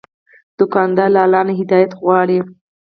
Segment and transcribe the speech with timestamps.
[0.57, 2.39] دوکاندار له الله نه هدایت غواړي.